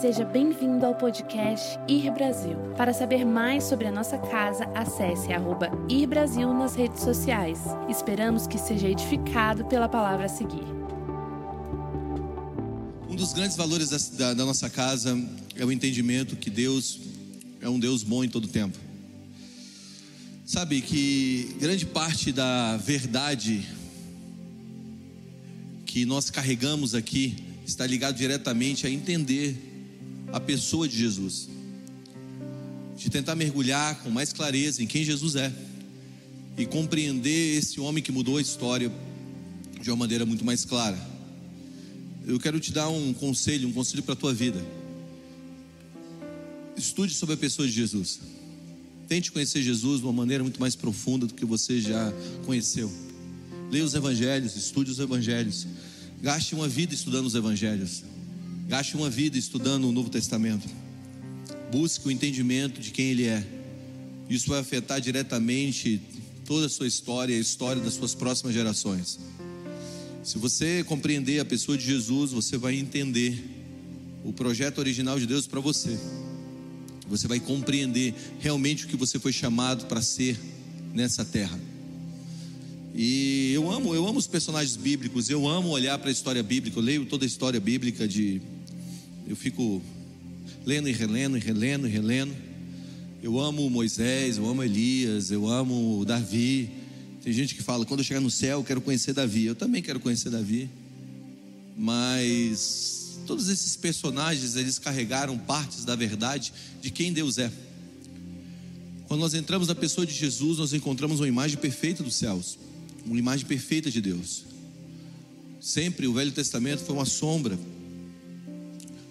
[0.00, 2.54] Seja bem-vindo ao podcast Ir Brasil.
[2.76, 7.58] Para saber mais sobre a nossa casa, acesse arroba Ir Brasil nas redes sociais.
[7.88, 10.66] Esperamos que seja edificado pela palavra a seguir.
[13.08, 15.18] Um dos grandes valores da, da, da nossa casa
[15.54, 17.00] é o entendimento que Deus
[17.62, 18.76] é um Deus bom em todo tempo.
[20.44, 23.66] Sabe que grande parte da verdade
[25.86, 29.65] que nós carregamos aqui está ligado diretamente a entender
[30.36, 31.48] a pessoa de Jesus,
[32.94, 35.50] de tentar mergulhar com mais clareza em quem Jesus é
[36.58, 38.92] e compreender esse homem que mudou a história
[39.80, 40.98] de uma maneira muito mais clara.
[42.26, 44.62] Eu quero te dar um conselho, um conselho para a tua vida.
[46.76, 48.20] Estude sobre a pessoa de Jesus.
[49.08, 52.12] Tente conhecer Jesus de uma maneira muito mais profunda do que você já
[52.44, 52.92] conheceu.
[53.70, 55.66] Leia os evangelhos, estude os evangelhos.
[56.20, 58.04] Gaste uma vida estudando os evangelhos.
[58.68, 60.68] Gaste uma vida estudando o Novo Testamento.
[61.70, 63.46] Busque o entendimento de quem Ele é.
[64.28, 66.00] Isso vai afetar diretamente
[66.44, 69.20] toda a sua história e a história das suas próximas gerações.
[70.24, 73.40] Se você compreender a pessoa de Jesus, você vai entender
[74.24, 75.96] o projeto original de Deus para você.
[77.08, 80.36] Você vai compreender realmente o que você foi chamado para ser
[80.92, 81.56] nessa terra.
[82.92, 86.80] E eu amo, eu amo os personagens bíblicos, eu amo olhar para a história bíblica,
[86.80, 88.42] eu leio toda a história bíblica de
[89.28, 89.82] eu fico
[90.64, 92.34] lendo e relendo e relendo e relendo.
[93.22, 96.70] Eu amo Moisés, eu amo Elias, eu amo Davi.
[97.22, 99.46] Tem gente que fala, quando eu chegar no céu, eu quero conhecer Davi.
[99.46, 100.70] Eu também quero conhecer Davi.
[101.76, 107.50] Mas todos esses personagens, eles carregaram partes da verdade de quem Deus é.
[109.08, 112.56] Quando nós entramos na pessoa de Jesus, nós encontramos uma imagem perfeita dos céus,
[113.04, 114.44] uma imagem perfeita de Deus.
[115.60, 117.58] Sempre o Velho Testamento foi uma sombra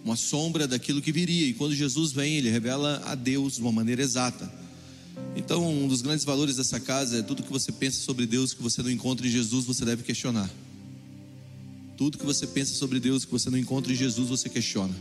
[0.06, 1.48] uma sombra daquilo que viria.
[1.48, 4.50] E quando Jesus vem, ele revela a Deus de uma maneira exata.
[5.36, 8.62] Então, um dos grandes valores dessa casa é tudo que você pensa sobre Deus que
[8.62, 10.50] você não encontra em Jesus, você deve questionar.
[11.98, 14.96] Tudo que você pensa sobre Deus que você não encontra em Jesus, você questiona.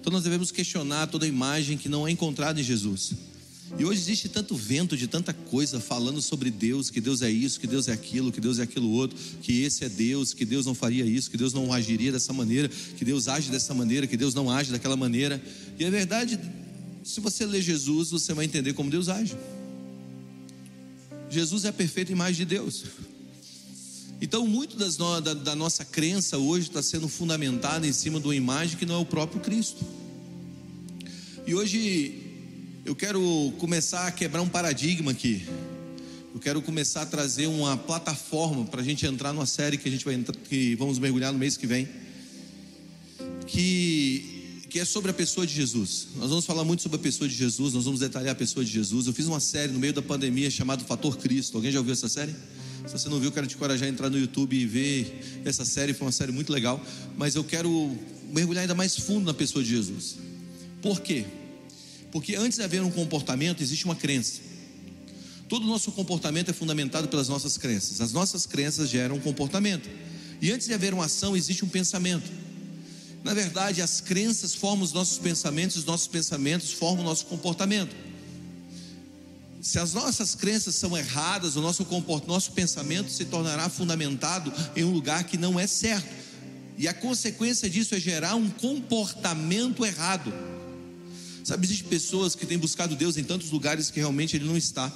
[0.00, 3.12] Então, nós devemos questionar toda imagem que não é encontrada em Jesus.
[3.78, 7.60] E hoje existe tanto vento de tanta coisa falando sobre Deus, que Deus é isso,
[7.60, 10.66] que Deus é aquilo, que Deus é aquilo outro, que esse é Deus, que Deus
[10.66, 14.16] não faria isso, que Deus não agiria dessa maneira, que Deus age dessa maneira, que
[14.16, 15.40] Deus não age daquela maneira.
[15.78, 16.38] E é verdade,
[17.04, 19.36] se você ler Jesus, você vai entender como Deus age.
[21.30, 22.84] Jesus é a perfeita imagem de Deus.
[24.20, 28.26] Então, muito das no, da, da nossa crença hoje está sendo fundamentada em cima de
[28.26, 29.82] uma imagem que não é o próprio Cristo.
[31.46, 32.19] E hoje
[32.90, 35.46] eu quero começar a quebrar um paradigma aqui.
[36.34, 39.92] Eu quero começar a trazer uma plataforma para a gente entrar numa série que a
[39.92, 41.88] gente vai entrar, que vamos mergulhar no mês que vem,
[43.46, 46.08] que, que é sobre a pessoa de Jesus.
[46.16, 48.72] Nós vamos falar muito sobre a pessoa de Jesus, nós vamos detalhar a pessoa de
[48.72, 49.06] Jesus.
[49.06, 51.58] Eu fiz uma série no meio da pandemia chamada Fator Cristo.
[51.58, 52.34] Alguém já ouviu essa série?
[52.84, 55.94] Se você não viu, quero te encorajar a entrar no YouTube e ver essa série.
[55.94, 56.84] Foi uma série muito legal.
[57.16, 57.96] Mas eu quero
[58.32, 60.16] mergulhar ainda mais fundo na pessoa de Jesus.
[60.82, 61.24] Por quê?
[62.10, 64.40] Porque antes de haver um comportamento, existe uma crença.
[65.48, 68.00] Todo o nosso comportamento é fundamentado pelas nossas crenças.
[68.00, 69.88] As nossas crenças geram um comportamento.
[70.40, 72.30] E antes de haver uma ação, existe um pensamento.
[73.22, 77.94] Na verdade, as crenças formam os nossos pensamentos, os nossos pensamentos formam o nosso comportamento.
[79.60, 81.86] Se as nossas crenças são erradas, o nosso,
[82.26, 86.08] nosso pensamento se tornará fundamentado em um lugar que não é certo.
[86.78, 90.32] E a consequência disso é gerar um comportamento errado.
[91.44, 94.92] Sabe, existem pessoas que têm buscado Deus em tantos lugares que realmente Ele não está,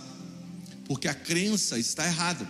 [0.87, 2.47] porque a crença está errada.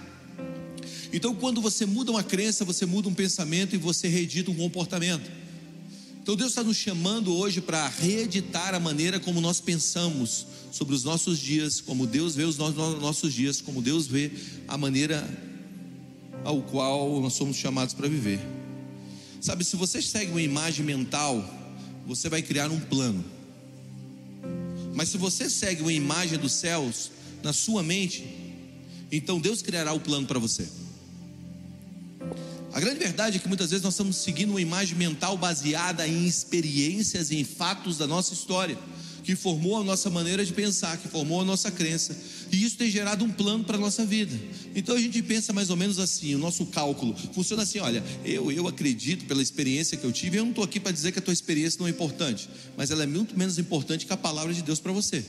[1.12, 5.30] Então, quando você muda uma crença, você muda um pensamento e você reedita um comportamento.
[6.20, 11.04] Então, Deus está nos chamando hoje para reeditar a maneira como nós pensamos sobre os
[11.04, 14.32] nossos dias, como Deus vê os nossos dias, como Deus vê
[14.66, 15.22] a maneira
[16.42, 18.40] ao qual nós somos chamados para viver.
[19.40, 21.44] Sabe, se você segue uma imagem mental,
[22.06, 23.24] você vai criar um plano.
[24.94, 27.10] Mas se você segue uma imagem dos céus
[27.42, 28.24] na sua mente,
[29.10, 30.66] então Deus criará o plano para você.
[32.72, 36.26] A grande verdade é que muitas vezes nós estamos seguindo uma imagem mental baseada em
[36.26, 38.78] experiências e em fatos da nossa história
[39.24, 42.14] que formou a nossa maneira de pensar, que formou a nossa crença.
[42.52, 44.38] E isso tem gerado um plano para a nossa vida.
[44.74, 48.50] Então a gente pensa mais ou menos assim: o nosso cálculo funciona assim: olha, eu,
[48.50, 51.22] eu acredito pela experiência que eu tive, eu não estou aqui para dizer que a
[51.22, 54.62] tua experiência não é importante, mas ela é muito menos importante que a palavra de
[54.62, 55.24] Deus para você.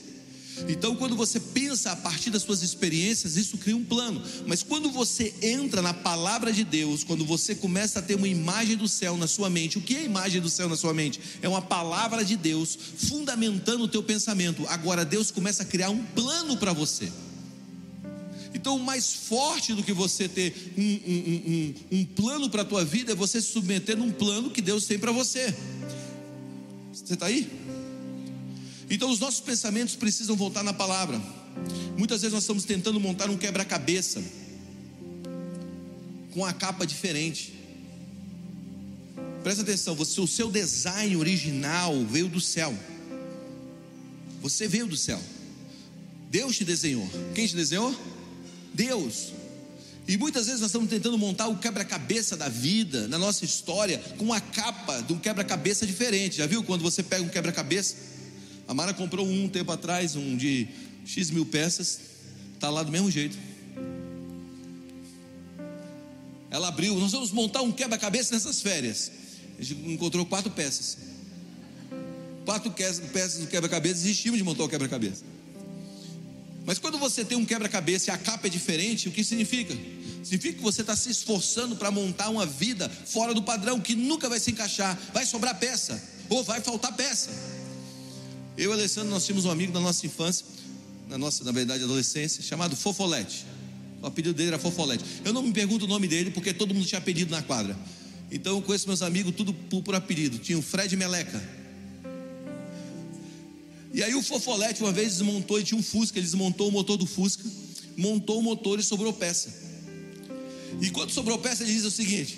[0.68, 4.22] Então, quando você pensa a partir das suas experiências, isso cria um plano.
[4.46, 8.76] Mas quando você entra na palavra de Deus, quando você começa a ter uma imagem
[8.76, 11.20] do céu na sua mente, o que é a imagem do céu na sua mente?
[11.42, 14.64] É uma palavra de Deus fundamentando o teu pensamento.
[14.68, 17.12] Agora Deus começa a criar um plano para você.
[18.56, 22.86] Então, mais forte do que você ter um, um, um, um plano para a tua
[22.86, 25.54] vida é você se submeter num plano que Deus tem para você.
[26.90, 27.46] Você está aí?
[28.88, 31.20] Então os nossos pensamentos precisam voltar na palavra.
[31.98, 34.24] Muitas vezes nós estamos tentando montar um quebra-cabeça
[36.32, 37.52] com a capa diferente.
[39.42, 42.74] Presta atenção, você, o seu design original veio do céu.
[44.40, 45.20] Você veio do céu.
[46.30, 47.06] Deus te desenhou.
[47.34, 47.94] Quem te desenhou?
[48.76, 49.32] Deus.
[50.06, 54.32] E muitas vezes nós estamos tentando montar o quebra-cabeça da vida, na nossa história, com
[54.32, 56.36] a capa de um quebra-cabeça diferente.
[56.36, 57.96] Já viu quando você pega um quebra-cabeça?
[58.68, 60.68] A Mara comprou um, um tempo atrás, um de
[61.04, 61.98] X mil peças,
[62.54, 63.36] está lá do mesmo jeito.
[66.50, 69.10] Ela abriu, nós vamos montar um quebra-cabeça nessas férias.
[69.58, 70.98] A gente encontrou quatro peças.
[72.44, 75.24] Quatro peças do quebra-cabeça, desistimos de montar o quebra-cabeça.
[76.66, 79.72] Mas quando você tem um quebra-cabeça e a capa é diferente, o que significa?
[80.24, 84.28] Significa que você está se esforçando para montar uma vida fora do padrão, que nunca
[84.28, 87.30] vai se encaixar, vai sobrar peça, ou vai faltar peça.
[88.58, 90.44] Eu e Alessandro, nós tínhamos um amigo da nossa infância,
[91.08, 93.46] na nossa, na verdade, adolescência, chamado Fofolete.
[94.02, 95.04] O apelido dele era Fofolete.
[95.24, 97.76] Eu não me pergunto o nome dele, porque todo mundo tinha apelido na quadra.
[98.28, 100.38] Então eu conheço meus amigos tudo por apelido.
[100.38, 101.40] Tinha o Fred Meleca.
[103.96, 106.98] E aí o Fofolete uma vez desmontou, ele tinha um Fusca, ele desmontou o motor
[106.98, 107.44] do Fusca,
[107.96, 109.48] montou o motor e sobrou peça.
[110.82, 112.36] E quando sobrou peça, ele diz o seguinte: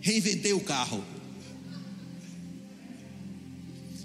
[0.00, 1.04] reinventei o carro.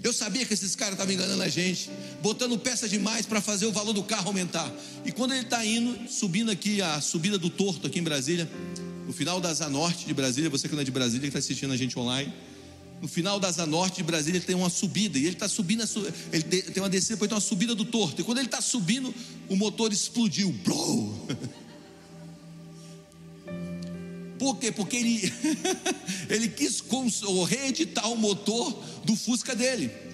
[0.04, 1.90] Eu sabia que esses caras estavam enganando a gente,
[2.22, 4.72] botando peça demais para fazer o valor do carro aumentar.
[5.04, 8.48] E quando ele está indo, subindo aqui a subida do Torto aqui em Brasília,
[9.04, 11.40] no final da Asa Norte de Brasília, você que não é de Brasília, que está
[11.40, 12.32] assistindo a gente online,
[13.00, 15.84] no final da Asa Norte de Brasília ele tem uma subida, e ele está subindo,
[16.32, 18.20] ele tem uma descida, depois tem uma subida do Torto.
[18.20, 19.14] E quando ele está subindo,
[19.48, 20.52] o motor explodiu.
[20.64, 21.26] Blow!
[24.38, 24.70] Por quê?
[24.70, 25.32] Porque ele,
[26.28, 26.82] ele quis
[27.48, 30.05] reeditar o motor do Fusca dele.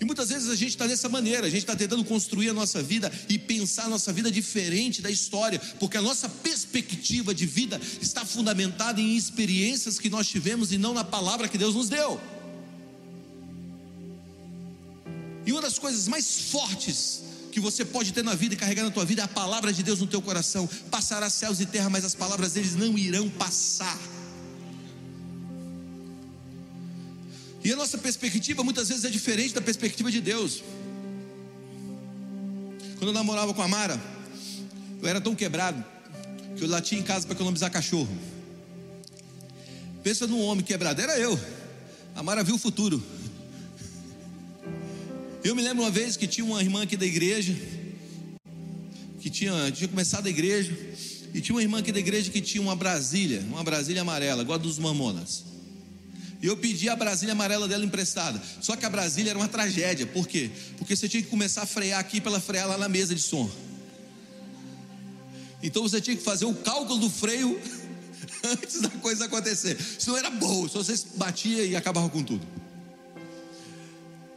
[0.00, 2.82] E muitas vezes a gente está dessa maneira, a gente está tentando construir a nossa
[2.82, 7.78] vida e pensar a nossa vida diferente da história, porque a nossa perspectiva de vida
[8.00, 12.18] está fundamentada em experiências que nós tivemos e não na palavra que Deus nos deu.
[15.44, 17.22] E uma das coisas mais fortes
[17.52, 19.82] que você pode ter na vida e carregar na tua vida é a palavra de
[19.82, 20.66] Deus no teu coração.
[20.90, 23.98] Passará céus e terra, mas as palavras deles não irão passar.
[27.62, 30.62] E a nossa perspectiva muitas vezes é diferente da perspectiva de Deus.
[32.96, 34.00] Quando eu namorava com a Mara,
[35.00, 35.82] eu era tão quebrado
[36.56, 38.14] que eu latia em casa para economizar cachorro.
[40.02, 41.38] Pensa num homem quebrado, era eu.
[42.14, 43.02] A Mara viu o futuro.
[45.44, 47.54] Eu me lembro uma vez que tinha uma irmã aqui da igreja,
[49.20, 50.76] que tinha, tinha começado a igreja,
[51.32, 54.58] e tinha uma irmã aqui da igreja que tinha uma Brasília, uma Brasília amarela, igual
[54.58, 55.49] a dos mamonas.
[56.42, 58.40] E eu pedi a Brasília amarela dela emprestada.
[58.60, 60.06] Só que a Brasília era uma tragédia.
[60.06, 60.50] Por quê?
[60.78, 63.20] Porque você tinha que começar a frear aqui para ela frear lá na mesa de
[63.20, 63.50] som.
[65.62, 67.60] Então você tinha que fazer o cálculo do freio
[68.44, 69.78] antes da coisa acontecer.
[69.78, 72.46] Isso não era bom, só você batia e acabava com tudo.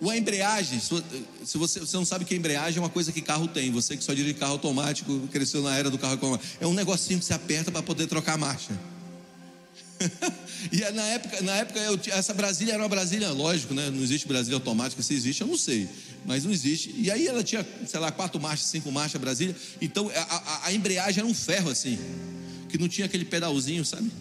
[0.10, 3.48] A embreagem, se você, você não sabe que a embreagem é uma coisa que carro
[3.48, 6.74] tem, você que só dirige carro automático, cresceu na era do carro automático, é um
[6.74, 8.78] negocinho que você aperta para poder trocar a marcha.
[10.71, 13.90] e na época, na época eu, essa Brasília era uma Brasília, lógico, né?
[13.90, 15.88] Não existe Brasília automática, se existe, eu não sei,
[16.26, 16.94] mas não existe.
[16.97, 19.56] E aí ela tinha, sei lá, quatro marchas, cinco marchas Brasília.
[19.81, 21.97] Então a, a, a embreagem era um ferro assim,
[22.69, 24.12] que não tinha aquele pedalzinho, sabe?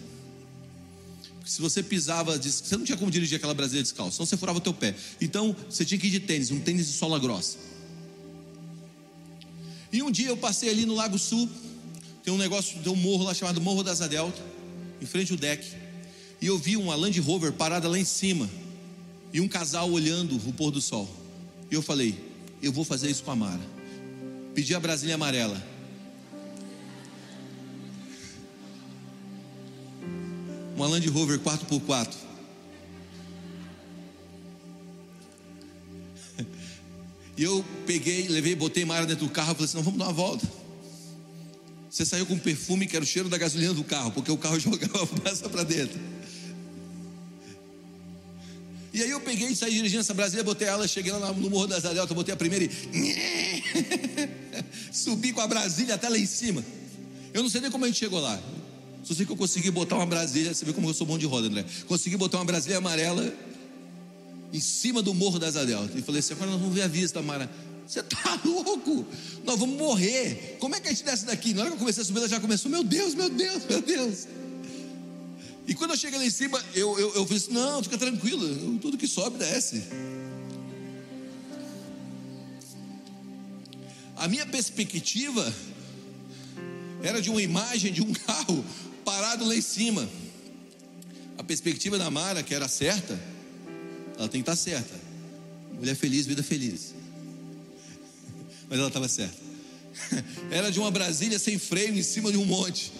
[1.45, 4.61] se você pisava, você não tinha como dirigir aquela Brasília descalço, senão você furava o
[4.61, 4.95] teu pé.
[5.19, 7.57] Então você tinha que ir de tênis, um tênis de sola grossa.
[9.91, 11.49] E um dia eu passei ali no Lago Sul,
[12.23, 14.41] tem um negócio, tem um morro lá chamado Morro da Asa Delta,
[15.03, 15.67] em frente ao deck.
[16.41, 18.49] E eu vi uma Land Rover parada lá em cima,
[19.31, 21.09] e um casal olhando o pôr do sol.
[21.69, 22.17] E eu falei,
[22.61, 23.61] eu vou fazer isso com a Mara.
[24.55, 25.73] Pedi a Brasília amarela.
[30.75, 32.13] uma Land Rover 4x4.
[37.35, 40.05] E eu peguei, levei, botei Mara dentro do carro e falei assim: não, vamos dar
[40.05, 40.47] uma volta.
[41.93, 44.57] Você saiu com perfume que era o cheiro da gasolina do carro, porque o carro
[44.59, 45.99] jogava fumaça para dentro.
[48.91, 51.67] E aí eu peguei e saí dirigindo essa Brasília, botei ela, cheguei lá no Morro
[51.67, 53.63] das Adeltas, botei a primeira e.
[54.91, 56.65] Subi com a Brasília até lá em cima.
[57.31, 58.41] Eu não sei nem como a gente chegou lá.
[59.03, 60.51] Só sei que eu consegui botar uma Brasília.
[60.51, 61.63] Você vê como eu sou bom de roda, André.
[61.87, 63.31] Consegui botar uma Brasília amarela
[64.51, 65.95] em cima do Morro das Adeltas.
[65.95, 67.51] E falei assim: agora nós vamos ver a vista, Mara.
[67.87, 69.05] Você está louco?
[69.43, 70.57] Nós vamos morrer.
[70.59, 71.53] Como é que a gente desce daqui?
[71.53, 73.81] Na hora que eu comecei a subir, ela já começou: Meu Deus, meu Deus, meu
[73.81, 74.27] Deus.
[75.67, 78.79] E quando eu cheguei lá em cima, eu, eu, eu falei assim: Não, fica tranquilo,
[78.79, 79.83] tudo que sobe desce.
[84.15, 85.53] A minha perspectiva
[87.01, 88.63] era de uma imagem de um carro
[89.03, 90.07] parado lá em cima.
[91.37, 93.19] A perspectiva da Mara, que era certa,
[94.17, 94.93] ela tem que estar certa.
[95.73, 96.93] Mulher feliz, vida feliz.
[98.73, 99.37] Mas ela estava certa.
[100.49, 102.91] Era de uma Brasília sem freio em cima de um monte.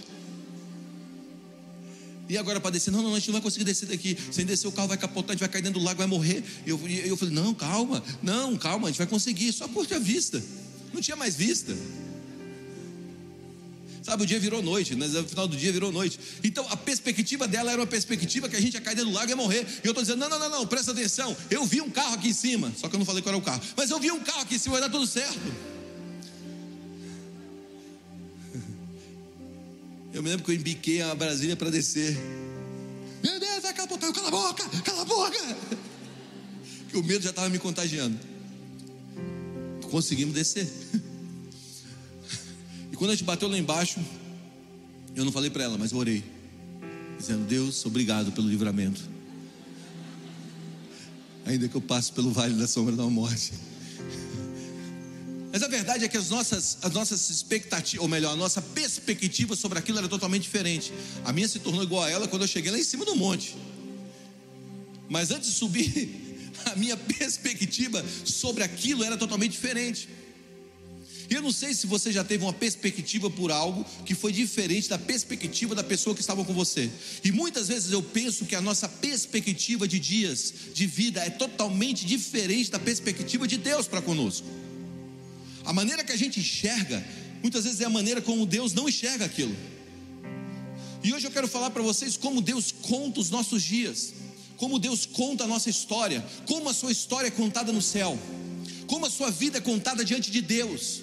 [2.30, 4.16] E agora para descer, não, não, a gente não vai conseguir descer daqui.
[4.32, 6.44] Sem descer o carro vai capotar, a gente vai cair dentro do lago, vai morrer.
[6.64, 10.00] E eu, eu falei, não, calma, não, calma, a gente vai conseguir, só curte a
[10.00, 10.44] vista.
[10.94, 11.76] Não tinha mais vista.
[14.04, 16.20] Sabe, o dia virou noite, mas no final do dia virou noite.
[16.44, 19.30] Então a perspectiva dela era uma perspectiva que a gente ia cair dentro do lago
[19.30, 19.66] e ia morrer.
[19.82, 21.36] E eu estou dizendo: não, não, não, não, presta atenção.
[21.50, 23.42] Eu vi um carro aqui em cima, só que eu não falei qual era o
[23.42, 25.40] carro, mas eu vi um carro aqui em cima, vai dar tudo certo.
[30.14, 32.16] Eu me lembro que eu embiquei a Brasília para descer.
[33.24, 35.58] Meu Deus, vai capotar, cala a boca, cala a boca.
[36.90, 38.20] Que o medo já estava me contagiando.
[39.90, 40.70] Conseguimos descer.
[43.04, 44.00] Quando a gente bateu lá embaixo,
[45.14, 46.24] eu não falei para ela, mas eu orei,
[47.20, 49.02] dizendo: Deus, obrigado pelo livramento.
[51.46, 53.52] Ainda que eu passe pelo vale da sombra da morte.
[55.52, 59.54] Mas a verdade é que as nossas, as nossas expectativas, ou melhor, a nossa perspectiva
[59.54, 60.94] sobre aquilo era totalmente diferente.
[61.26, 63.54] A minha se tornou igual a ela quando eu cheguei lá em cima do monte.
[65.10, 70.08] Mas antes de subir, a minha perspectiva sobre aquilo era totalmente diferente.
[71.44, 75.76] Não sei se você já teve uma perspectiva por algo que foi diferente da perspectiva
[75.76, 76.90] da pessoa que estava com você.
[77.22, 82.06] E muitas vezes eu penso que a nossa perspectiva de dias, de vida, é totalmente
[82.06, 84.48] diferente da perspectiva de Deus para conosco.
[85.66, 87.06] A maneira que a gente enxerga,
[87.42, 89.54] muitas vezes é a maneira como Deus não enxerga aquilo.
[91.04, 94.14] E hoje eu quero falar para vocês como Deus conta os nossos dias,
[94.56, 98.18] como Deus conta a nossa história, como a sua história é contada no céu,
[98.88, 101.03] como a sua vida é contada diante de Deus.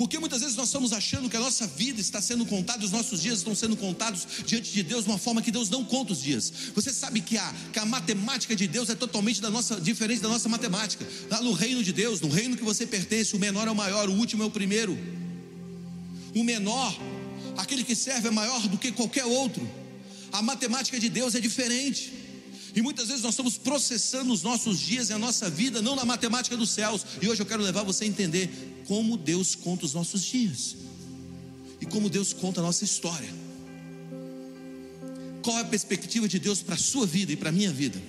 [0.00, 3.20] Porque muitas vezes nós estamos achando que a nossa vida está sendo contada, os nossos
[3.20, 6.22] dias estão sendo contados diante de Deus de uma forma que Deus não conta os
[6.22, 6.50] dias.
[6.74, 10.30] Você sabe que a, que a matemática de Deus é totalmente da nossa, diferente da
[10.30, 11.06] nossa matemática.
[11.30, 14.08] Lá no reino de Deus, no reino que você pertence, o menor é o maior,
[14.08, 14.98] o último é o primeiro.
[16.34, 16.98] O menor,
[17.58, 19.70] aquele que serve é maior do que qualquer outro.
[20.32, 22.10] A matemática de Deus é diferente.
[22.74, 26.04] E muitas vezes nós estamos processando os nossos dias e a nossa vida não na
[26.04, 27.04] matemática dos céus.
[27.20, 28.50] E hoje eu quero levar você a entender
[28.86, 30.76] como Deus conta os nossos dias
[31.80, 33.32] e como Deus conta a nossa história.
[35.42, 38.00] Qual é a perspectiva de Deus para a sua vida e para a minha vida?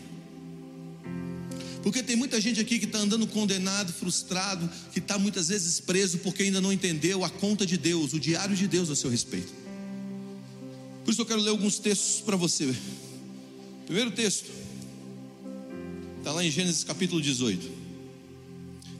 [1.82, 6.20] Porque tem muita gente aqui que está andando condenado, frustrado, que está muitas vezes preso
[6.20, 9.52] porque ainda não entendeu a conta de Deus, o diário de Deus a seu respeito.
[11.04, 12.76] Por isso eu quero ler alguns textos para você.
[13.86, 14.50] Primeiro texto,
[16.20, 17.70] está lá em Gênesis capítulo 18.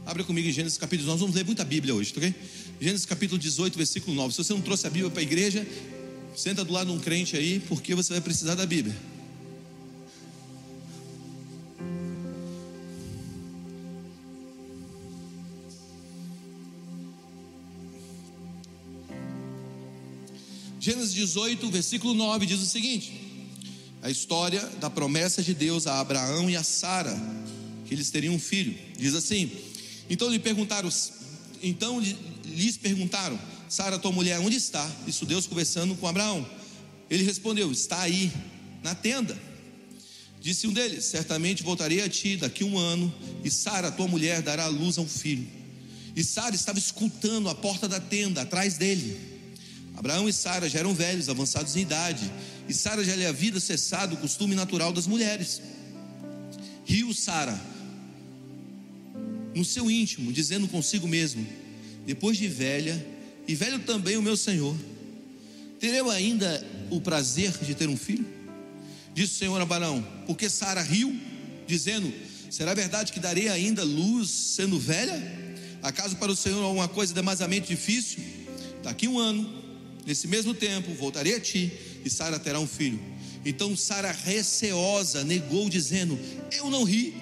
[0.06, 1.12] Abra comigo em Gênesis capítulo 18.
[1.12, 2.34] Nós vamos ler muita Bíblia hoje, tá ok?
[2.80, 4.34] Gênesis capítulo 18, versículo 9.
[4.34, 5.66] Se você não trouxe a Bíblia para a igreja,
[6.36, 8.96] senta do lado de um crente aí, porque você vai precisar da Bíblia.
[20.80, 23.31] Gênesis 18, versículo 9 diz o seguinte:
[24.02, 27.16] a história da promessa de Deus a Abraão e a Sara,
[27.86, 28.76] que eles teriam um filho.
[28.98, 29.52] Diz assim:
[30.10, 30.90] Então lhe perguntaram,
[31.62, 32.00] então
[32.46, 33.40] lhes perguntaram,
[33.70, 34.90] Sara, tua mulher, onde está?
[35.08, 36.46] Isso Deus conversando com Abraão.
[37.10, 38.32] Ele respondeu: Está aí,
[38.84, 39.38] na tenda.
[40.40, 44.66] Disse um deles: Certamente voltarei a ti daqui um ano, e Sara, tua mulher, dará
[44.66, 45.48] à luz a um filho.
[46.16, 49.32] E Sara estava escutando a porta da tenda, atrás dele.
[49.96, 52.32] Abraão e Sara já eram velhos, avançados em idade,
[52.72, 55.62] e Sara já lhe havia cessado o costume natural das mulheres.
[56.86, 57.60] Riu Sara
[59.54, 61.46] no seu íntimo, dizendo consigo mesmo:
[62.06, 63.06] Depois de velha,
[63.46, 64.74] e velho também o meu senhor,
[65.82, 68.26] terei eu ainda o prazer de ter um filho?
[69.14, 71.14] Disse o Senhor a Abraão: Porque Sara riu,
[71.68, 72.10] dizendo:
[72.50, 75.22] Será verdade que darei ainda luz sendo velha?
[75.84, 78.24] Acaso para o Senhor alguma coisa demasiadamente difícil?
[78.82, 79.62] Daqui um ano,
[80.06, 83.00] nesse mesmo tempo, voltarei a ti e Sara terá um filho.
[83.46, 86.18] Então Sara, receosa, negou, dizendo:
[86.52, 87.14] Eu não ri.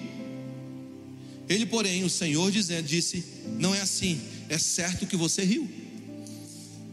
[1.48, 3.24] Ele, porém, o Senhor dizendo, disse:
[3.58, 5.68] Não é assim, é certo que você riu.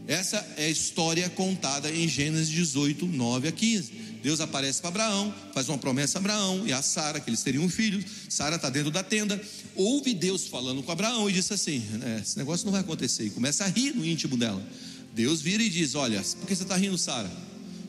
[0.08, 3.92] Essa é a história contada em Gênesis 18, 9 a 15.
[4.22, 7.62] Deus aparece para Abraão, faz uma promessa a Abraão e a Sara, que eles teriam
[7.62, 8.02] um filho.
[8.28, 9.40] Sara está dentro da tenda.
[9.76, 13.24] Ouve Deus falando com Abraão e disse assim: é, Esse negócio não vai acontecer.
[13.24, 14.66] E começa a rir no íntimo dela.
[15.14, 17.30] Deus vira e diz: Olha, por que você está rindo, Sara?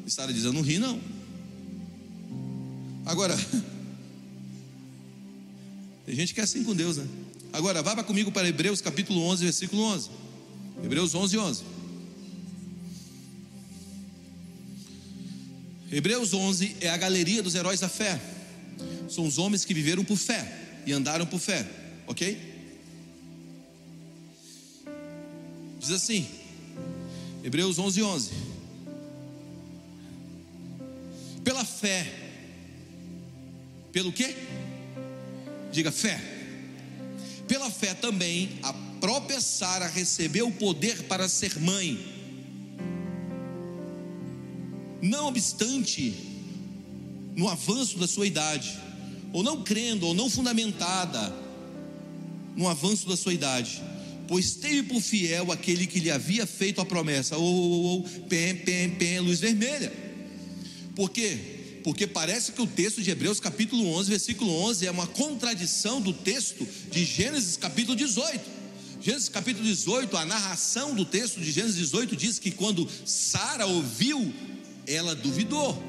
[0.09, 0.99] E Sara diz: Eu não ri, não.
[3.05, 3.37] Agora,
[6.03, 7.07] tem gente que é assim com Deus, né?
[7.53, 10.09] Agora, vá comigo para Hebreus capítulo 11, versículo 11.
[10.83, 11.63] Hebreus 11, 11.
[15.91, 18.19] Hebreus 11 é a galeria dos heróis da fé.
[19.07, 21.69] São os homens que viveram por fé e andaram por fé,
[22.07, 22.35] ok?
[25.79, 26.27] Diz assim,
[27.43, 28.48] Hebreus 11, 11.
[31.59, 32.07] Pela fé,
[33.91, 34.33] pelo quê?
[35.73, 36.17] Diga fé.
[37.49, 41.99] Pela fé também, a própria Sara recebeu o poder para ser mãe.
[45.01, 46.15] Não obstante,
[47.35, 48.79] no avanço da sua idade,
[49.33, 51.35] ou não crendo, ou não fundamentada
[52.55, 53.81] no avanço da sua idade,
[54.29, 57.35] pois teve por fiel aquele que lhe havia feito a promessa.
[57.35, 60.08] Ou, ou, ou, pem, pem, pem, luz vermelha.
[60.99, 61.37] Por quê?
[61.81, 66.11] Porque parece que o texto de Hebreus capítulo 11, versículo 11 é uma contradição do
[66.11, 68.41] texto de Gênesis capítulo 18.
[69.01, 74.33] Gênesis capítulo 18, a narração do texto de Gênesis 18 diz que quando Sara ouviu,
[74.85, 75.81] ela duvidou.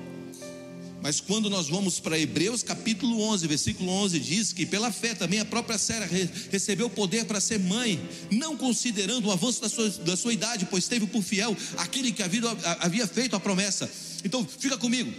[1.02, 5.40] Mas quando nós vamos para Hebreus capítulo 11, versículo 11, diz que pela fé também
[5.40, 6.08] a própria Sara
[6.52, 8.00] recebeu poder para ser mãe,
[8.30, 12.22] não considerando o avanço da sua, da sua idade, pois teve por fiel aquele que
[12.22, 12.42] havia,
[12.78, 13.90] havia feito a promessa.
[14.24, 15.12] Então, fica comigo.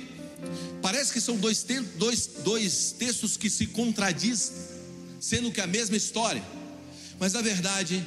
[0.81, 1.65] Parece que são dois,
[1.97, 4.55] dois, dois textos que se contradizem,
[5.19, 6.43] sendo que a mesma história,
[7.19, 8.05] mas a verdade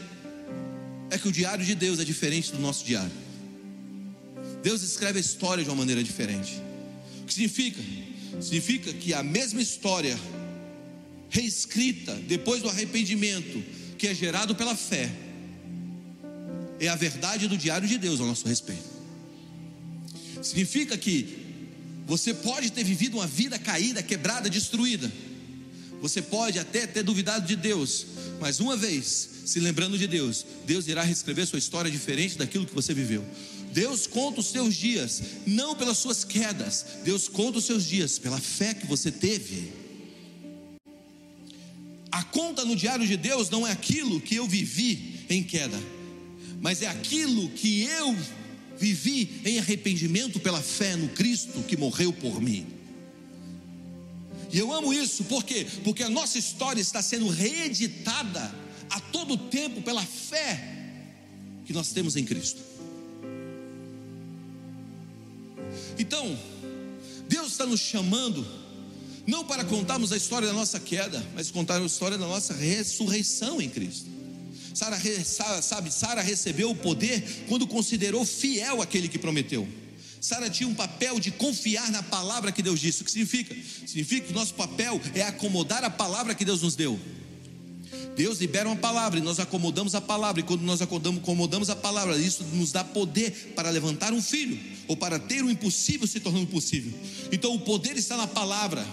[1.10, 3.12] é que o diário de Deus é diferente do nosso diário.
[4.62, 6.60] Deus escreve a história de uma maneira diferente.
[7.22, 7.80] O que significa?
[8.40, 10.18] Significa que a mesma história,
[11.28, 13.62] reescrita depois do arrependimento,
[13.96, 15.10] que é gerado pela fé,
[16.80, 18.93] é a verdade do diário de Deus ao nosso respeito.
[20.44, 21.38] Significa que
[22.06, 25.10] você pode ter vivido uma vida caída, quebrada, destruída.
[26.02, 28.06] Você pode até ter duvidado de Deus,
[28.38, 32.74] mas uma vez se lembrando de Deus, Deus irá reescrever sua história diferente daquilo que
[32.74, 33.24] você viveu.
[33.72, 38.38] Deus conta os seus dias, não pelas suas quedas, Deus conta os seus dias pela
[38.38, 39.72] fé que você teve.
[42.12, 45.80] A conta no diário de Deus não é aquilo que eu vivi em queda,
[46.60, 48.14] mas é aquilo que eu
[48.78, 52.66] vivi em arrependimento pela fé no Cristo que morreu por mim.
[54.52, 55.66] E eu amo isso, por quê?
[55.82, 58.54] Porque a nossa história está sendo reeditada
[58.88, 60.72] a todo tempo pela fé
[61.64, 62.62] que nós temos em Cristo.
[65.98, 66.38] Então,
[67.28, 68.46] Deus está nos chamando,
[69.26, 73.60] não para contarmos a história da nossa queda, mas contar a história da nossa ressurreição
[73.60, 74.06] em Cristo.
[74.74, 75.00] Sara,
[75.62, 79.66] sabe, Sara recebeu o poder quando considerou fiel aquele que prometeu.
[80.20, 83.02] Sara tinha um papel de confiar na palavra que Deus disse.
[83.02, 83.54] O que significa?
[83.86, 86.98] Significa que nosso papel é acomodar a palavra que Deus nos deu.
[88.16, 92.16] Deus libera uma palavra e nós acomodamos a palavra, e quando nós acomodamos a palavra,
[92.16, 96.46] isso nos dá poder para levantar um filho, ou para ter o impossível se tornando
[96.46, 96.92] possível.
[97.32, 98.86] Então o poder está na palavra.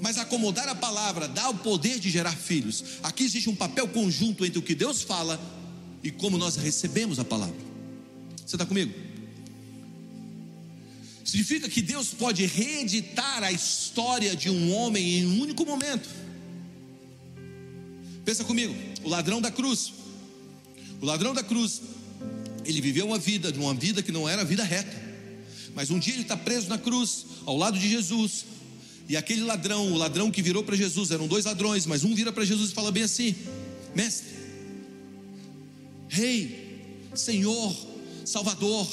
[0.00, 2.84] Mas acomodar a palavra dá o poder de gerar filhos.
[3.02, 5.40] Aqui existe um papel conjunto entre o que Deus fala
[6.02, 7.56] e como nós recebemos a palavra.
[8.44, 8.92] Você está comigo?
[11.24, 16.08] Significa que Deus pode reeditar a história de um homem em um único momento.
[18.24, 19.92] Pensa comigo, o ladrão da cruz.
[21.00, 21.82] O ladrão da cruz,
[22.64, 25.04] ele viveu uma vida, uma vida que não era vida reta.
[25.74, 28.44] Mas um dia ele está preso na cruz, ao lado de Jesus,
[29.08, 32.32] e aquele ladrão, o ladrão que virou para Jesus, eram dois ladrões, mas um vira
[32.32, 33.34] para Jesus e fala bem assim:
[33.94, 34.28] Mestre,
[36.08, 36.80] Rei,
[37.14, 37.74] Senhor,
[38.24, 38.86] Salvador,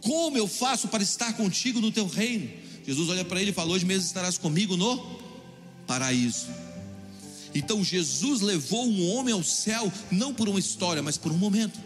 [0.00, 2.50] como eu faço para estar contigo no teu reino?
[2.84, 5.00] Jesus olha para ele e fala: Hoje mesmo estarás comigo no
[5.86, 6.48] paraíso.
[7.54, 11.78] Então Jesus levou um homem ao céu, não por uma história, mas por um momento,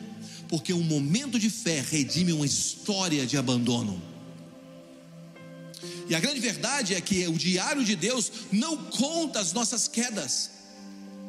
[0.48, 4.00] porque um momento de fé redime uma história de abandono.
[6.08, 10.50] E a grande verdade é que o diário de Deus não conta as nossas quedas.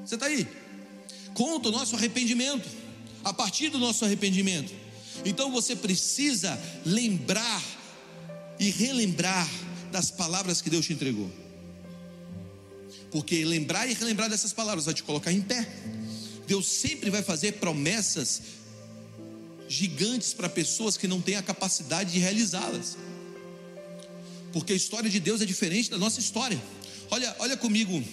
[0.05, 0.47] Você está aí?
[1.33, 2.67] Conta o nosso arrependimento.
[3.23, 4.73] A partir do nosso arrependimento.
[5.25, 7.61] Então você precisa lembrar
[8.57, 9.49] e relembrar
[9.91, 11.29] das palavras que Deus te entregou.
[13.11, 15.67] Porque lembrar e relembrar dessas palavras vai te colocar em pé.
[16.47, 18.41] Deus sempre vai fazer promessas
[19.67, 22.97] gigantes para pessoas que não têm a capacidade de realizá-las.
[24.51, 26.61] Porque a história de Deus é diferente da nossa história.
[27.11, 28.03] Olha, olha comigo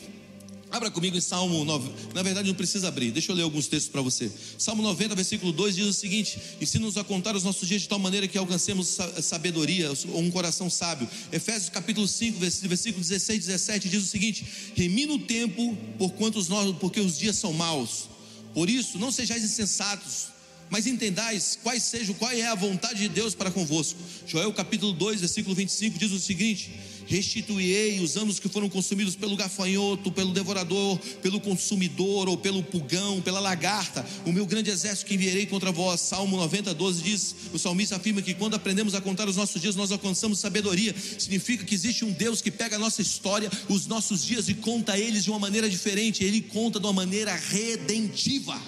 [0.71, 1.91] Abra comigo em Salmo 9.
[2.13, 3.13] Na verdade, não precisa abrir.
[3.13, 4.31] Deixa eu ler alguns textos para você.
[4.59, 7.99] Salmo 90, versículo 2 diz o seguinte: Ensina-nos a contar os nossos dias de tal
[7.99, 11.09] maneira que alcancemos sabedoria ou um coração sábio.
[11.33, 14.45] Efésios capítulo 5, versículo 16 e 17 diz o seguinte:
[14.75, 18.09] Remina o tempo, por quantos nós, porque os dias são maus.
[18.53, 20.27] Por isso, não sejais insensatos,
[20.71, 23.99] mas entendais quais seja, qual é a vontade de Deus para convosco.
[24.27, 26.71] Joel capítulo 2, versículo 25 diz o seguinte:
[27.07, 33.21] Restituirei os anos que foram consumidos pelo gafanhoto, pelo devorador, pelo consumidor ou pelo pulgão,
[33.21, 36.01] pela lagarta, o meu grande exército que enviarei contra vós.
[36.01, 39.77] Salmo 90, 12 diz: o salmista afirma que quando aprendemos a contar os nossos dias,
[39.77, 40.95] nós alcançamos sabedoria.
[41.19, 44.99] Significa que existe um Deus que pega a nossa história, os nossos dias e conta
[44.99, 46.25] eles de uma maneira diferente.
[46.25, 48.61] Ele conta de uma maneira redentiva.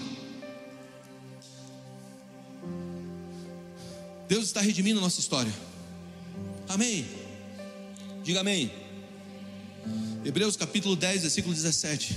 [4.29, 5.53] Deus está redimindo nossa história.
[6.69, 7.09] Amém.
[8.23, 8.71] Diga amém.
[10.23, 12.17] Hebreus capítulo 10, versículo 17.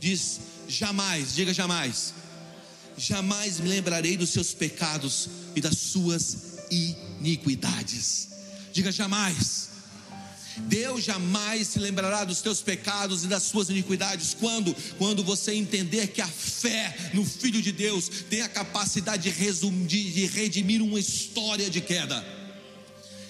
[0.00, 2.14] Diz: Jamais, diga jamais.
[2.96, 8.28] Jamais me lembrarei dos seus pecados e das suas iniquidades.
[8.72, 9.69] Diga jamais.
[10.68, 14.34] Deus jamais se lembrará dos teus pecados e das suas iniquidades.
[14.38, 14.74] Quando?
[14.98, 19.86] Quando você entender que a fé no Filho de Deus tem a capacidade de, resumir,
[19.86, 22.24] de redimir uma história de queda.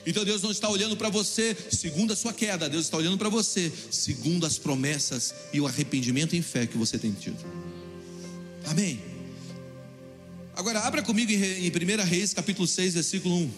[0.06, 3.28] Então Deus não está olhando para você segundo a sua queda, Deus está olhando para
[3.28, 7.38] você segundo as promessas e o arrependimento em fé que você tem tido.
[8.64, 9.00] Amém.
[10.54, 13.50] Agora abra comigo em 1 Reis, capítulo 6, versículo 1.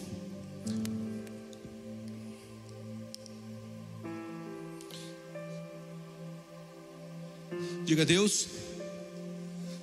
[7.93, 8.47] Diga, Deus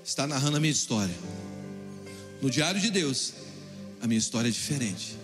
[0.05, 1.14] está narrando a minha história.
[2.42, 3.35] No diário de Deus,
[4.03, 5.16] a minha história é diferente.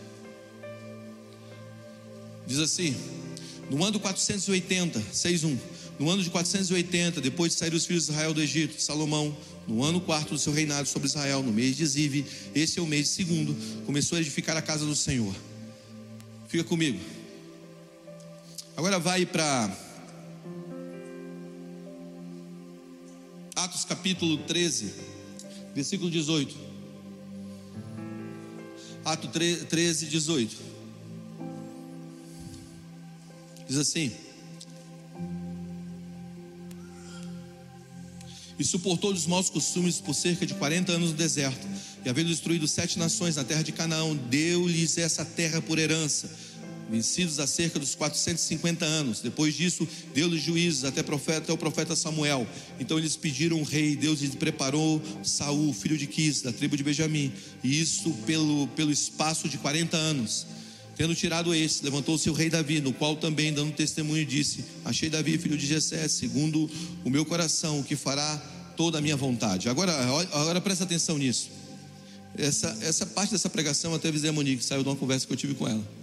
[2.46, 2.94] Diz assim:
[3.68, 5.58] no ano 480, 6.1,
[5.98, 9.82] no ano de 480, depois de sair os filhos de Israel do Egito, Salomão, no
[9.82, 13.08] ano quarto do seu reinado sobre Israel, no mês de Zive, esse é o mês
[13.08, 13.52] segundo,
[13.84, 15.34] começou a edificar a casa do Senhor.
[16.46, 17.00] Fica comigo.
[18.76, 19.85] Agora vai para
[23.88, 24.92] capítulo 13,
[25.74, 26.56] versículo 18.
[29.04, 30.56] Ato 13, 18.
[33.68, 34.12] Diz assim:
[38.58, 41.66] E suportou os maus costumes por cerca de 40 anos no deserto,
[42.04, 46.30] e havendo destruído sete nações na terra de Canaã, deu-lhes essa terra por herança,
[46.90, 49.20] vencidos há cerca dos 450 anos.
[49.20, 52.46] Depois disso, deu-lhes juízes até, profeta, até o profeta Samuel.
[52.78, 56.82] Então eles pediram um rei, Deus lhes preparou Saul, filho de Quis, da tribo de
[56.82, 60.46] Benjamim, e isso pelo, pelo espaço de 40 anos.
[60.96, 65.36] Tendo tirado esse, levantou-se o rei Davi, no qual também, dando testemunho, disse: Achei Davi,
[65.36, 66.70] filho de Jessé, segundo
[67.04, 68.38] o meu coração, que fará
[68.78, 69.68] toda a minha vontade.
[69.68, 69.92] Agora,
[70.32, 71.50] agora presta atenção nisso.
[72.38, 75.36] Essa, essa parte dessa pregação até avisei a Monique, saiu de uma conversa que eu
[75.36, 75.95] tive com ela.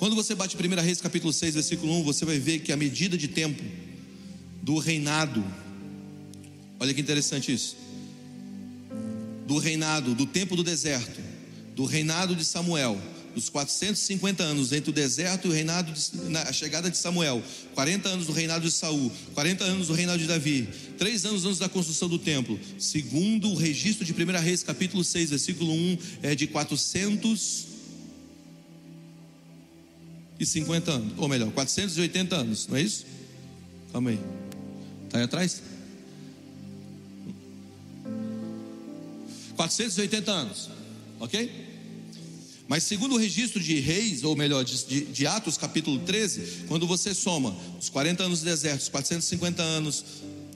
[0.00, 3.18] Quando você bate 1 Reis capítulo 6, versículo 1, você vai ver que a medida
[3.18, 3.62] de tempo
[4.62, 5.44] do reinado,
[6.78, 7.76] olha que interessante isso,
[9.46, 11.20] do reinado, do tempo do deserto,
[11.76, 12.98] do reinado de Samuel,
[13.34, 17.42] dos 450 anos entre o deserto e o reinado de, a chegada de Samuel,
[17.74, 21.58] 40 anos do reinado de Saul, 40 anos do reinado de Davi, 3 anos antes
[21.58, 22.58] da construção do templo.
[22.78, 26.46] Segundo o registro de 1 Reis, capítulo 6, versículo 1, é de
[30.40, 33.04] 450 anos, ou melhor, 480 anos, não é isso?
[33.92, 34.20] Calma aí.
[35.06, 35.62] Está aí atrás?
[39.56, 40.80] 480 anos
[41.20, 41.68] ok?
[42.66, 47.12] Mas segundo o registro de Reis, ou melhor, de, de, Atos capítulo 13, quando você
[47.12, 50.04] soma os 40 anos do deserto, os 450 anos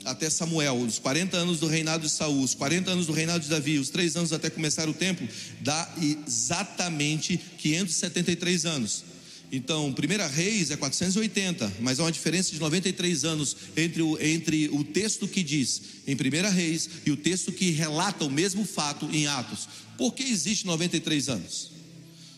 [0.03, 3.49] até Samuel, os 40 anos do reinado de Saul, os 40 anos do reinado de
[3.49, 5.27] Davi, os 3 anos até começar o templo,
[5.61, 9.03] dá exatamente 573 anos.
[9.51, 14.69] Então, Primeira Reis é 480, mas há uma diferença de 93 anos entre o, entre
[14.69, 19.07] o texto que diz em Primeira Reis e o texto que relata o mesmo fato
[19.11, 19.67] em Atos.
[19.97, 21.71] Por que existe 93 anos?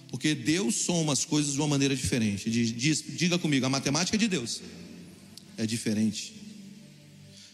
[0.09, 2.49] Porque Deus soma as coisas de uma maneira diferente.
[2.49, 4.61] Diz, diz, diga comigo, a matemática de Deus
[5.57, 6.33] é diferente.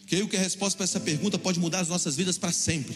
[0.08, 2.96] Creio que a resposta para essa pergunta pode mudar as nossas vidas para sempre.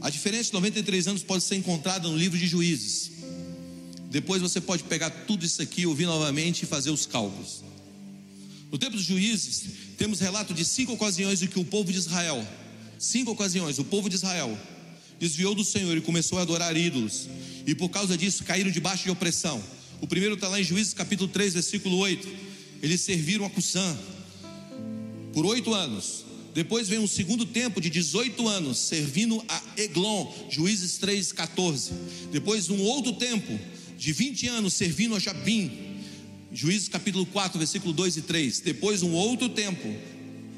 [0.00, 3.11] A diferença de 93 anos pode ser encontrada no livro de Juízes.
[4.12, 7.64] Depois você pode pegar tudo isso aqui, ouvir novamente e fazer os cálculos.
[8.70, 9.64] No tempo dos juízes,
[9.96, 12.46] temos relato de cinco ocasiões em que o povo de Israel,
[12.98, 14.56] cinco ocasiões, o povo de Israel
[15.18, 17.26] desviou do Senhor e começou a adorar ídolos,
[17.66, 19.64] e por causa disso caíram debaixo de opressão.
[19.98, 22.28] O primeiro está lá em Juízes capítulo 3, versículo 8.
[22.82, 23.96] Eles serviram a Cussã
[25.32, 26.22] por oito anos.
[26.52, 31.92] Depois vem um segundo tempo de 18 anos, servindo a Eglon, Juízes 3, 14.
[32.30, 33.58] Depois um outro tempo
[34.02, 35.70] de 20 anos, servindo a Jabim,
[36.52, 38.58] Juízes capítulo 4, versículo 2 e 3.
[38.58, 39.88] Depois um outro tempo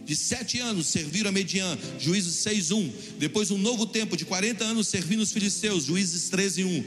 [0.03, 2.93] de sete anos serviram a Median, Juízes 6, 1.
[3.19, 6.85] Depois um novo tempo de 40 anos servindo os filisteus, Juízes 13, 1.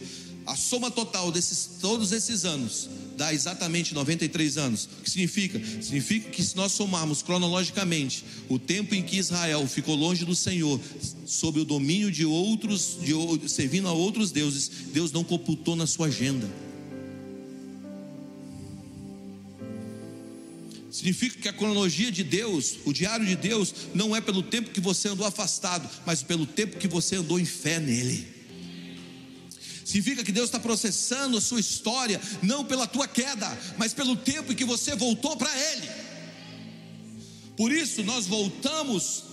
[0.47, 4.87] A soma total desses todos esses anos dá exatamente 93 anos.
[4.99, 5.59] O que significa?
[5.81, 10.79] Significa que se nós somarmos cronologicamente o tempo em que Israel ficou longe do Senhor,
[11.25, 16.07] sob o domínio de outros, de, servindo a outros deuses, Deus não computou na sua
[16.07, 16.47] agenda.
[20.91, 24.79] Significa que a cronologia de Deus, o diário de Deus, não é pelo tempo que
[24.79, 28.36] você andou afastado, mas pelo tempo que você andou em fé nele.
[29.87, 33.47] Significa que Deus está processando a sua história, não pela tua queda,
[33.77, 35.89] mas pelo tempo em que você voltou para Ele.
[37.55, 39.23] Por isso, nós voltamos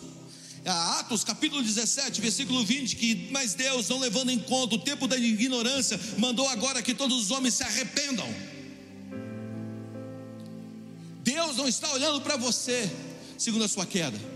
[0.65, 5.09] a Atos capítulo 17, versículo 20, que mas Deus, não levando em conta o tempo
[5.09, 8.33] da ignorância, mandou agora que todos os homens se arrependam.
[11.25, 12.89] Deus não está olhando para você
[13.37, 14.35] segundo a sua queda.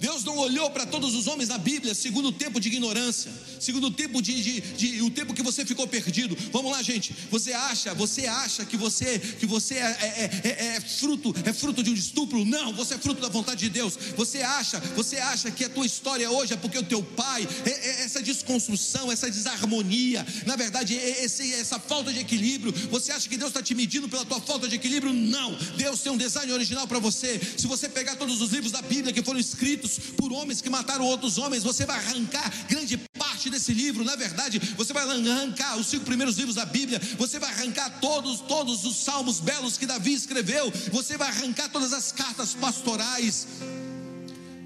[0.00, 3.32] Deus não olhou para todos os homens na Bíblia segundo o tempo de ignorância,
[3.64, 6.36] segundo tempo de, de, de, o tempo que você ficou perdido.
[6.52, 7.14] Vamos lá, gente.
[7.30, 11.82] Você acha, você acha que você que você é, é, é, é, fruto é fruto
[11.82, 12.44] de um estupro?
[12.44, 13.96] Não, você é fruto da vontade de Deus.
[14.16, 17.70] Você acha, você acha que a tua história hoje é porque o teu pai é,
[17.70, 22.72] é essa desconstrução, essa desarmonia, na verdade é esse, essa falta de equilíbrio.
[22.90, 25.12] Você acha que Deus está te medindo pela tua falta de equilíbrio?
[25.12, 25.54] Não.
[25.76, 27.40] Deus tem um design original para você.
[27.56, 31.04] Se você pegar todos os livros da Bíblia que foram escritos por homens que mataram
[31.04, 34.04] outros homens, você vai arrancar grande parte desse livro.
[34.04, 38.40] Na verdade, você vai arrancar os cinco primeiros livros da Bíblia, você vai arrancar todos,
[38.40, 43.46] todos os salmos belos que Davi escreveu, você vai arrancar todas as cartas pastorais,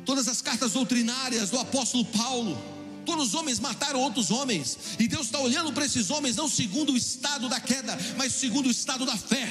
[0.04, 2.76] todas as cartas doutrinárias do apóstolo Paulo.
[3.06, 6.92] Todos os homens mataram outros homens, e Deus está olhando para esses homens não segundo
[6.92, 9.48] o estado da queda, mas segundo o estado da fé.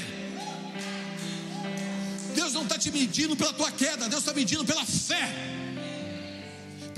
[2.36, 5.56] Deus não está te medindo pela tua queda, Deus está medindo pela fé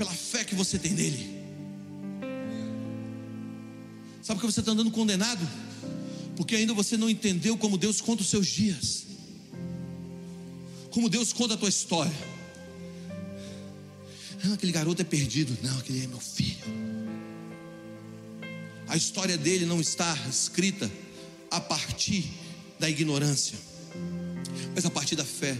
[0.00, 1.39] pela fé que você tem nele.
[4.22, 5.46] Sabe por que você está andando condenado?
[6.36, 9.06] Porque ainda você não entendeu como Deus conta os seus dias,
[10.90, 12.12] como Deus conta a tua história.
[14.42, 15.56] Não, aquele garoto é perdido.
[15.62, 16.58] Não, aquele é meu filho.
[18.88, 20.90] A história dele não está escrita
[21.50, 22.24] a partir
[22.78, 23.58] da ignorância,
[24.74, 25.56] mas a partir da fé.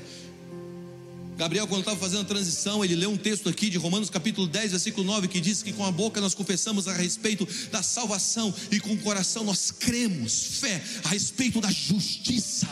[1.40, 4.72] Gabriel, quando estava fazendo a transição, ele leu um texto aqui de Romanos capítulo 10,
[4.72, 8.79] versículo 9, que diz que com a boca nós confessamos a respeito da salvação e
[8.79, 12.68] com o coração nós cremos, fé, a respeito da justiça.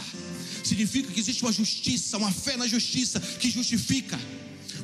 [0.63, 4.21] Significa que existe uma justiça, uma fé na justiça que justifica.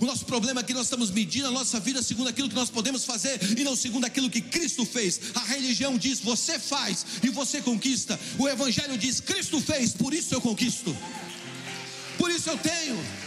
[0.01, 2.71] O nosso problema é que nós estamos medindo a nossa vida segundo aquilo que nós
[2.71, 5.21] podemos fazer e não segundo aquilo que Cristo fez.
[5.35, 8.19] A religião diz: você faz e você conquista.
[8.39, 10.97] O Evangelho diz: Cristo fez, por isso eu conquisto.
[12.17, 13.24] Por isso eu tenho.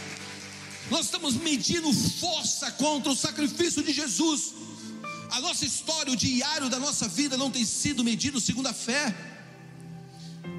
[0.90, 4.54] Nós estamos medindo força contra o sacrifício de Jesus.
[5.30, 9.14] A nossa história, o diário da nossa vida não tem sido medido segundo a fé.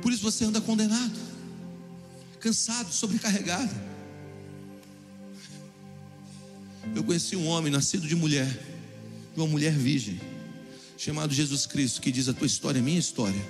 [0.01, 1.17] Por isso você anda condenado,
[2.39, 3.73] cansado, sobrecarregado.
[6.95, 8.47] Eu conheci um homem nascido de mulher,
[9.33, 10.19] de uma mulher virgem,
[10.97, 13.41] chamado Jesus Cristo, que diz: A tua história é minha história,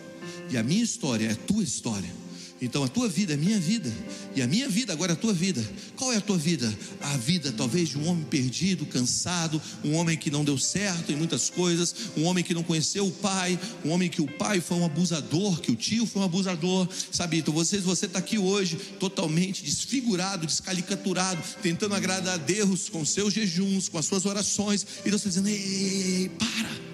[0.49, 2.18] e a minha história é a tua história.
[2.61, 3.91] Então a tua vida é minha vida,
[4.35, 5.65] e a minha vida agora é a tua vida.
[5.95, 6.73] Qual é a tua vida?
[7.01, 11.15] A vida talvez de um homem perdido, cansado, um homem que não deu certo em
[11.15, 14.77] muitas coisas, um homem que não conheceu o pai, um homem que o pai foi
[14.77, 16.87] um abusador, que o tio foi um abusador.
[17.11, 23.05] Sabe, então você você está aqui hoje totalmente desfigurado, descalicaturado, tentando agradar a Deus com
[23.05, 26.88] seus jejuns, com as suas orações, e Deus está dizendo: ei, para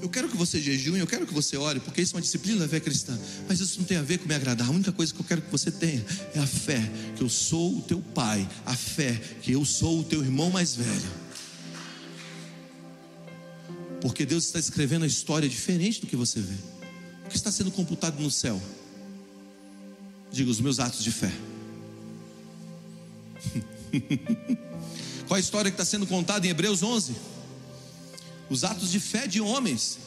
[0.00, 2.60] eu quero que você jejue, eu quero que você ore, porque isso é uma disciplina
[2.60, 3.18] da fé cristã.
[3.48, 4.68] Mas isso não tem a ver com me agradar.
[4.68, 6.80] A única coisa que eu quero que você tenha é a fé
[7.16, 10.76] que eu sou o teu pai, a fé que eu sou o teu irmão mais
[10.76, 11.28] velho.
[14.00, 16.54] Porque Deus está escrevendo a história diferente do que você vê.
[17.26, 18.62] O que está sendo computado no céu?
[20.30, 21.32] Diga os meus atos de fé.
[25.26, 27.14] Qual a história que está sendo contada em Hebreus 11?
[28.50, 29.98] Os atos de fé de homens.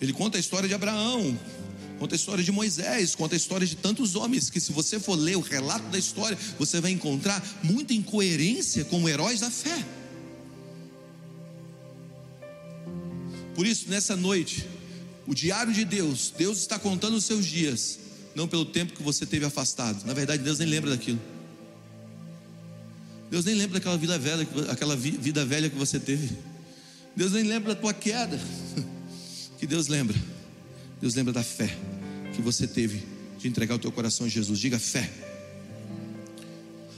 [0.00, 1.38] Ele conta a história de Abraão,
[1.98, 5.16] conta a história de Moisés, conta a história de tantos homens que, se você for
[5.16, 9.84] ler o relato da história, você vai encontrar muita incoerência como heróis da fé.
[13.54, 14.64] Por isso, nessa noite,
[15.26, 17.98] o diário de Deus, Deus está contando os seus dias,
[18.34, 20.04] não pelo tempo que você teve afastado.
[20.06, 21.20] Na verdade, Deus nem lembra daquilo.
[23.28, 26.30] Deus nem lembra daquela vida velha, aquela vida velha que você teve.
[27.18, 28.38] Deus nem lembra da tua queda.
[29.58, 30.16] Que Deus lembra.
[31.00, 31.68] Deus lembra da fé
[32.32, 33.02] que você teve
[33.40, 34.60] de entregar o teu coração a Jesus.
[34.60, 35.10] Diga fé.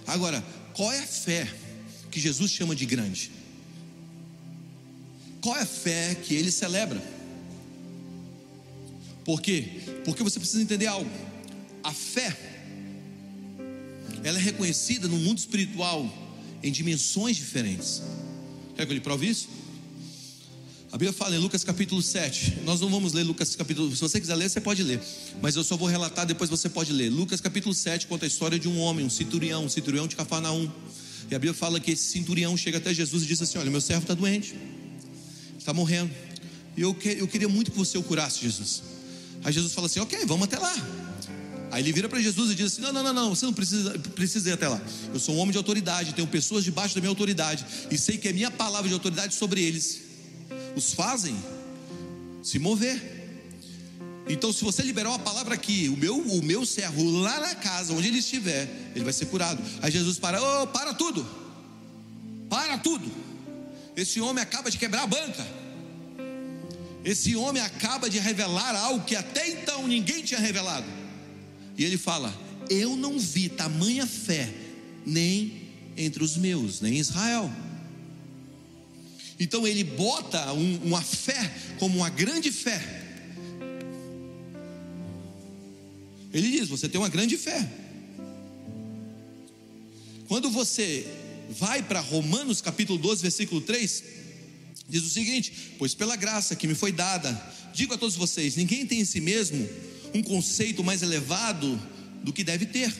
[0.06, 1.50] Agora, qual é a fé
[2.10, 3.32] que Jesus chama de grande?
[5.40, 7.02] Qual é a fé que ele celebra?
[9.24, 9.80] Por quê?
[10.04, 11.10] Porque você precisa entender algo.
[11.82, 12.36] A fé
[14.22, 16.12] ela é reconhecida no mundo espiritual
[16.62, 18.02] em dimensões diferentes.
[18.76, 19.59] Quer que eu lhe prove isso?
[20.92, 22.62] A Bíblia fala em Lucas capítulo 7.
[22.64, 23.94] Nós não vamos ler Lucas capítulo.
[23.94, 25.00] Se você quiser ler, você pode ler.
[25.40, 27.08] Mas eu só vou relatar, depois você pode ler.
[27.10, 30.68] Lucas capítulo 7 conta a história de um homem, um centurião, um centurião de Cafarnaum.
[31.30, 33.80] E a Bíblia fala que esse centurião chega até Jesus e diz assim: Olha, meu
[33.80, 34.56] servo está doente,
[35.56, 36.10] está morrendo.
[36.76, 38.82] E eu, que, eu queria muito que você o curasse, Jesus.
[39.44, 40.74] Aí Jesus fala assim: Ok, vamos até lá.
[41.70, 43.96] Aí ele vira para Jesus e diz assim: Não, não, não, não, você não precisa,
[44.16, 44.82] precisa ir até lá.
[45.14, 48.26] Eu sou um homem de autoridade, tenho pessoas debaixo da minha autoridade, e sei que
[48.26, 50.09] a minha palavra de autoridade sobre eles
[50.76, 51.36] os fazem
[52.42, 53.18] se mover.
[54.28, 57.92] Então, se você liberar uma palavra aqui, o meu, o meu servo lá na casa,
[57.92, 59.60] onde ele estiver, ele vai ser curado.
[59.82, 61.26] Aí Jesus para, oh, para tudo,
[62.48, 63.10] para tudo.
[63.96, 65.46] Esse homem acaba de quebrar a banca.
[67.04, 70.86] Esse homem acaba de revelar algo que até então ninguém tinha revelado.
[71.76, 72.32] E ele fala:
[72.68, 74.52] Eu não vi tamanha fé,
[75.04, 77.50] nem entre os meus, nem em Israel.
[79.40, 82.78] Então ele bota um, uma fé como uma grande fé.
[86.30, 87.66] Ele diz: Você tem uma grande fé.
[90.28, 91.08] Quando você
[91.48, 94.04] vai para Romanos capítulo 12, versículo 3,
[94.86, 97.32] diz o seguinte: Pois pela graça que me foi dada,
[97.72, 99.66] digo a todos vocês: ninguém tem em si mesmo
[100.14, 101.80] um conceito mais elevado
[102.22, 102.94] do que deve ter.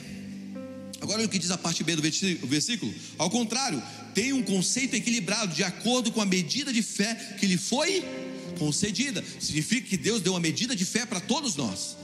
[0.99, 2.93] Agora olha o que diz a parte B do versículo.
[3.17, 3.81] Ao contrário,
[4.13, 8.03] tem um conceito equilibrado, de acordo com a medida de fé que lhe foi
[8.57, 9.23] concedida.
[9.39, 11.97] Significa que Deus deu uma medida de fé para todos nós.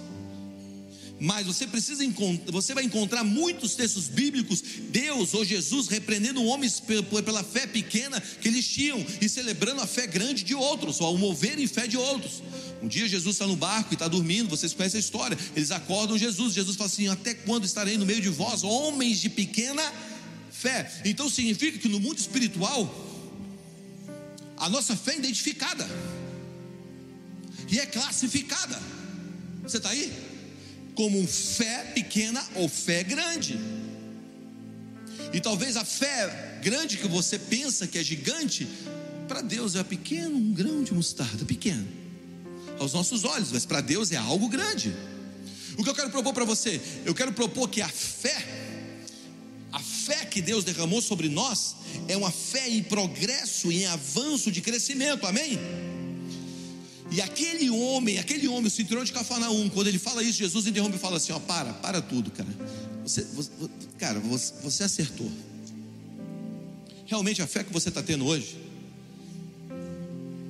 [1.20, 2.04] Mas você precisa
[2.52, 8.48] você vai encontrar muitos textos bíblicos, Deus ou Jesus repreendendo homens pela fé pequena que
[8.48, 11.98] eles tinham e celebrando a fé grande de outros, ou ao mover em fé de
[11.98, 12.44] outros.
[12.84, 15.38] Um dia Jesus está no barco e está dormindo, vocês conhecem a história.
[15.56, 19.30] Eles acordam Jesus, Jesus fala assim: Até quando estarei no meio de vós, homens de
[19.30, 20.07] pequena fé?
[21.06, 22.90] Então significa que no mundo espiritual,
[24.58, 25.88] a nossa fé é identificada
[27.70, 28.80] e é classificada.
[29.64, 30.12] Você está aí?
[30.98, 33.58] como fé pequena ou fé grande.
[35.32, 38.68] E talvez a fé grande que você pensa que é gigante,
[39.28, 41.88] para Deus é pequeno, um grão de mostarda, pequeno.
[42.80, 44.92] Aos nossos olhos, mas para Deus é algo grande.
[45.78, 46.82] O que eu quero propor para você?
[47.06, 48.36] Eu quero propor que a fé,
[49.78, 51.76] a fé que Deus derramou sobre nós,
[52.08, 55.60] é uma fé em progresso, em avanço de crescimento, amém?
[57.12, 60.98] E aquele homem, aquele homem, o cinturão de Cafarnaum, quando ele fala isso, Jesus interrompe
[60.98, 62.50] e fala assim: ó, para, para tudo, cara.
[63.04, 63.52] Você, você
[64.00, 65.32] cara, você, você acertou.
[67.06, 68.58] Realmente a fé que você está tendo hoje,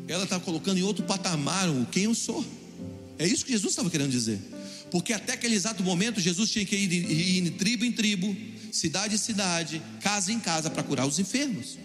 [0.08, 2.46] ela está colocando em outro patamar o quem eu sou.
[3.20, 4.40] É isso que Jesus estava querendo dizer.
[4.90, 8.34] Porque até aquele exato momento, Jesus tinha que ir, ir, ir tribo em tribo,
[8.78, 11.78] cidade em cidade, casa em casa, para curar os enfermos.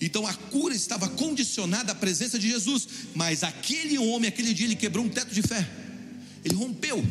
[0.00, 4.74] Então a cura estava condicionada à presença de Jesus, mas aquele homem, aquele dia, ele
[4.74, 5.68] quebrou um teto de fé,
[6.44, 7.04] ele rompeu,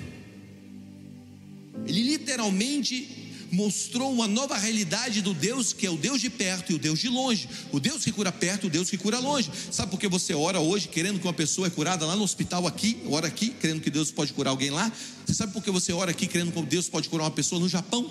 [1.88, 3.22] ele literalmente
[3.53, 6.99] mostrou uma nova realidade do Deus que é o Deus de perto e o Deus
[6.99, 9.49] de longe, o Deus que cura perto e o Deus que cura longe.
[9.71, 12.65] Sabe por que você ora hoje querendo que uma pessoa é curada lá no hospital
[12.65, 14.91] aqui, ora aqui, querendo que Deus pode curar alguém lá?
[15.25, 17.69] Você sabe por que você ora aqui querendo que Deus pode curar uma pessoa no
[17.69, 18.09] Japão?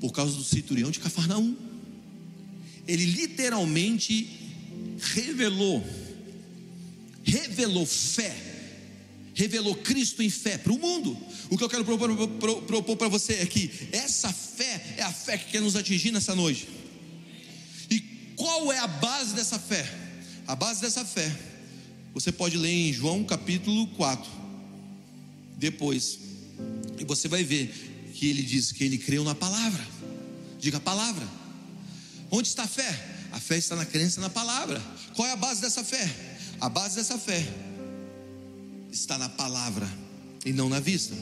[0.00, 1.56] Por causa do cinturão de Cafarnaum
[2.86, 4.28] ele literalmente
[5.14, 5.84] revelou,
[7.24, 8.34] revelou fé,
[9.36, 11.16] revelou Cristo em fé para o mundo.
[11.50, 15.50] O que eu quero propor para você é que essa fé é a fé que
[15.52, 16.66] quer nos atingir nessa noite.
[17.90, 18.00] E
[18.34, 19.86] qual é a base dessa fé?
[20.46, 21.30] A base dessa fé,
[22.14, 24.30] você pode ler em João capítulo 4,
[25.58, 26.18] depois,
[26.98, 29.86] e você vai ver que ele diz que ele creu na palavra.
[30.58, 31.28] Diga a palavra.
[32.30, 32.88] Onde está a fé?
[33.32, 34.82] A fé está na crença na palavra.
[35.14, 36.10] Qual é a base dessa fé?
[36.58, 37.46] A base dessa fé
[38.96, 39.88] está na palavra
[40.44, 41.14] e não na vista.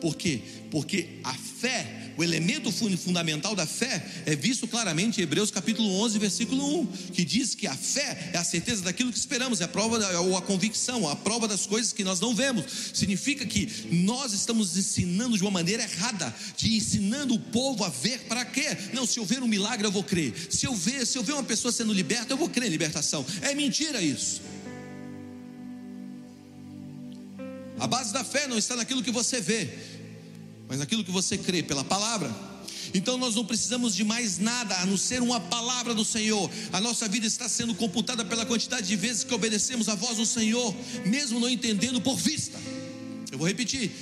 [0.00, 0.42] Por quê?
[0.70, 6.18] Porque a fé, o elemento fundamental da fé é visto claramente em Hebreus capítulo 11,
[6.18, 9.68] versículo 1, que diz que a fé é a certeza daquilo que esperamos, é a
[9.68, 12.66] prova ou a convicção, a prova das coisas que nós não vemos.
[12.92, 18.20] Significa que nós estamos ensinando de uma maneira errada, de ensinando o povo a ver
[18.24, 18.76] para quê?
[18.92, 20.34] Não, se eu ver um milagre eu vou crer.
[20.50, 23.24] Se eu ver, se eu ver uma pessoa sendo liberta, eu vou crer em libertação.
[23.40, 24.42] É mentira isso.
[27.84, 29.68] A base da fé não está naquilo que você vê,
[30.66, 32.34] mas naquilo que você crê pela palavra.
[32.94, 36.50] Então nós não precisamos de mais nada a não ser uma palavra do Senhor.
[36.72, 40.24] A nossa vida está sendo computada pela quantidade de vezes que obedecemos a voz do
[40.24, 40.74] Senhor,
[41.04, 42.58] mesmo não entendendo por vista.
[43.30, 43.92] Eu vou repetir: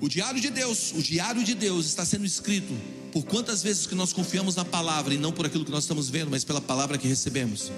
[0.00, 2.72] o diário de Deus, o diário de Deus está sendo escrito
[3.12, 6.08] por quantas vezes que nós confiamos na palavra e não por aquilo que nós estamos
[6.08, 7.70] vendo, mas pela palavra que recebemos.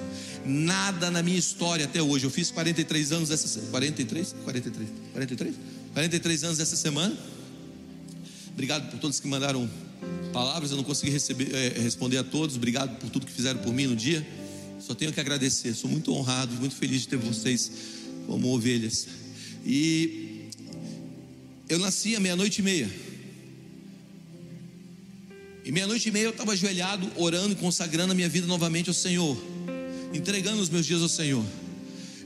[0.45, 2.24] Nada na minha história até hoje.
[2.24, 5.55] Eu fiz 43 anos essa 43, 43, 43,
[5.93, 7.16] 43 anos essa semana.
[8.53, 9.68] Obrigado por todos que mandaram
[10.32, 10.70] palavras.
[10.70, 12.57] Eu não consegui receber, é, responder a todos.
[12.57, 14.26] Obrigado por tudo que fizeram por mim no dia.
[14.80, 15.74] Só tenho que agradecer.
[15.74, 17.70] Sou muito honrado, muito feliz de ter vocês
[18.26, 19.07] como ovelhas.
[19.64, 20.49] E
[21.68, 22.90] eu nasci à meia-noite e meia.
[25.64, 28.95] E meia-noite e meia eu estava ajoelhado, orando e consagrando a minha vida novamente ao
[28.95, 29.36] Senhor,
[30.12, 31.44] entregando os meus dias ao Senhor.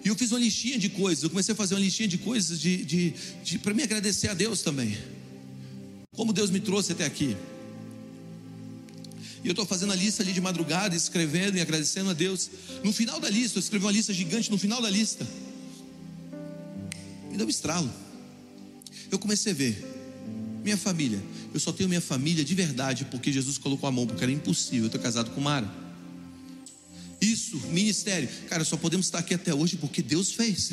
[0.04, 2.60] E eu fiz uma listinha de coisas, eu comecei a fazer uma listinha de coisas
[2.60, 4.96] de, de, de para me agradecer a Deus também.
[6.14, 7.36] Como Deus me trouxe até aqui.
[9.42, 12.50] E eu estou fazendo a lista ali de madrugada, escrevendo e agradecendo a Deus.
[12.82, 15.26] No final da lista, eu escrevi uma lista gigante no final da lista.
[17.30, 17.92] Me deu um estralo.
[19.10, 19.96] Eu comecei a ver
[20.64, 21.22] minha família.
[21.54, 24.84] Eu só tenho minha família de verdade porque Jesus colocou a mão, porque era impossível.
[24.84, 25.85] Eu estou casado com Mara.
[27.20, 28.28] Isso, ministério.
[28.48, 30.72] Cara, só podemos estar aqui até hoje porque Deus fez.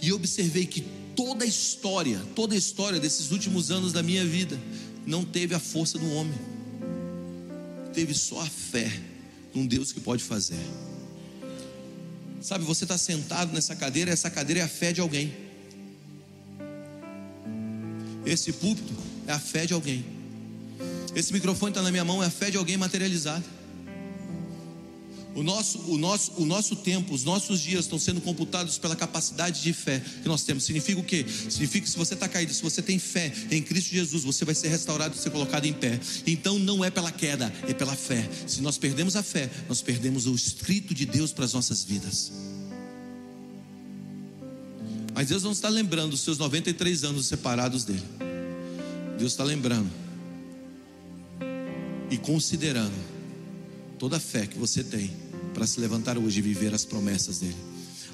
[0.00, 0.84] E observei que
[1.16, 4.58] toda a história, toda a história desses últimos anos da minha vida,
[5.06, 6.38] não teve a força do homem,
[7.94, 8.92] teve só a fé
[9.54, 10.60] num Deus que pode fazer.
[12.40, 15.34] Sabe, você está sentado nessa cadeira, essa cadeira é a fé de alguém.
[18.24, 18.94] Esse púlpito
[19.26, 20.04] é a fé de alguém.
[21.16, 23.44] Esse microfone está na minha mão, é a fé de alguém materializada.
[25.38, 29.62] O nosso, o, nosso, o nosso tempo, os nossos dias estão sendo computados pela capacidade
[29.62, 30.64] de fé que nós temos.
[30.64, 31.24] Significa o quê?
[31.28, 34.52] Significa que se você está caído, se você tem fé em Cristo Jesus, você vai
[34.52, 36.00] ser restaurado e ser colocado em pé.
[36.26, 38.28] Então não é pela queda, é pela fé.
[38.48, 42.32] Se nós perdemos a fé, nós perdemos o escrito de Deus para as nossas vidas.
[45.14, 48.02] Mas Deus não está lembrando os seus 93 anos separados dele.
[49.16, 49.88] Deus está lembrando
[52.10, 53.06] e considerando
[54.00, 55.27] toda a fé que você tem
[55.58, 57.56] para se levantar hoje e viver as promessas dele.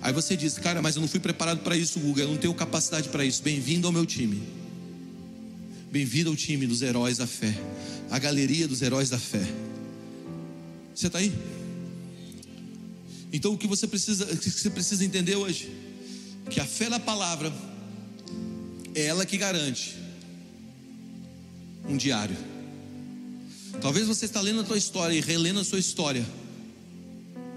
[0.01, 2.55] Aí você diz, cara, mas eu não fui preparado para isso, Guga, eu não tenho
[2.55, 3.43] capacidade para isso.
[3.43, 4.43] Bem-vindo ao meu time.
[5.93, 7.55] Bem-vindo ao time dos heróis da fé,
[8.11, 9.47] a galeria dos heróis da fé.
[10.95, 11.35] Você está aí?
[13.31, 15.71] Então o que você precisa, que você precisa entender hoje,
[16.49, 17.53] que a fé na palavra
[18.95, 19.99] é ela que garante
[21.87, 22.37] um diário.
[23.83, 26.25] Talvez você está lendo a tua história e relendo a sua história,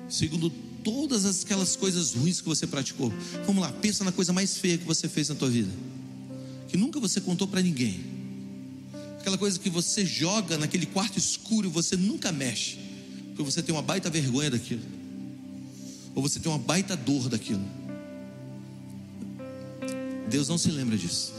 [0.10, 0.50] segundo
[0.84, 3.12] todas aquelas coisas ruins que você praticou.
[3.46, 5.72] Vamos lá, pensa na coisa mais feia que você fez na tua vida,
[6.68, 8.00] que nunca você contou para ninguém.
[9.20, 12.78] Aquela coisa que você joga naquele quarto escuro e você nunca mexe,
[13.30, 14.84] porque você tem uma baita vergonha daquilo,
[16.16, 17.66] ou você tem uma baita dor daquilo.
[20.30, 21.34] Deus não se lembra disso.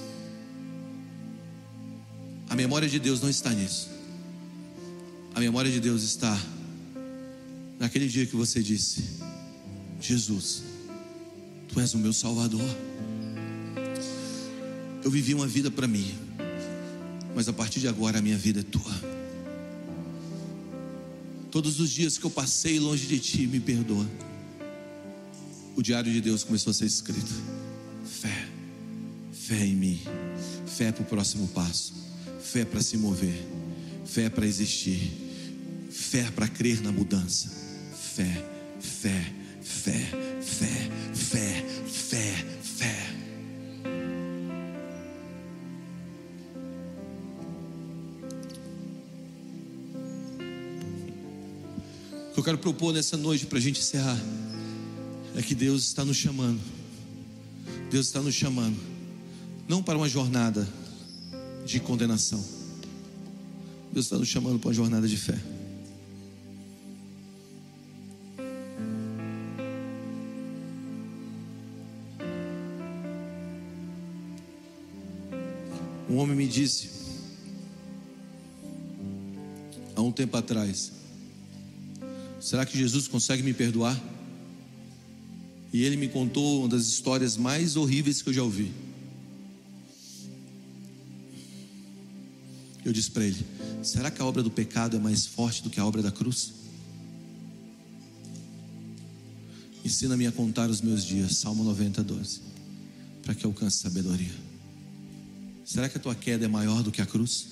[2.48, 3.88] A memória de Deus não está nisso.
[5.34, 6.38] A memória de Deus está
[7.78, 9.02] naquele dia que você disse:
[10.00, 10.62] Jesus,
[11.68, 12.68] Tu és o meu Salvador.
[15.04, 16.14] Eu vivi uma vida para mim,
[17.34, 19.18] mas a partir de agora a minha vida é tua.
[21.50, 24.06] Todos os dias que eu passei longe de Ti, me perdoa.
[25.76, 27.32] O diário de Deus começou a ser escrito.
[28.04, 28.48] Fé,
[29.32, 30.00] fé em mim,
[30.66, 31.94] fé para o próximo passo,
[32.42, 33.46] fé para se mover,
[34.04, 35.12] fé para existir,
[35.90, 37.50] fé para crer na mudança,
[38.18, 38.44] fé,
[38.80, 39.92] fé, fé,
[40.42, 42.96] fé, fé, fé, fé.
[52.30, 54.18] O que eu quero propor nessa noite para a gente encerrar
[55.36, 56.60] é que Deus está nos chamando.
[57.88, 58.76] Deus está nos chamando,
[59.68, 60.68] não para uma jornada
[61.64, 62.44] de condenação.
[63.92, 65.38] Deus está nos chamando para uma jornada de fé.
[76.48, 76.88] Disse,
[79.94, 80.92] há um tempo atrás,
[82.40, 84.00] será que Jesus consegue me perdoar?
[85.72, 88.72] E ele me contou uma das histórias mais horríveis que eu já ouvi.
[92.84, 93.44] Eu disse para ele:
[93.82, 96.54] será que a obra do pecado é mais forte do que a obra da cruz?
[99.84, 102.40] Ensina-me a contar os meus dias, Salmo 90, 12,
[103.22, 104.47] para que alcance sabedoria.
[105.68, 107.46] Será que a tua queda é maior do que a cruz?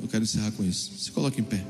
[0.00, 0.96] Eu quero encerrar com isso.
[0.96, 1.62] Se coloque em pé.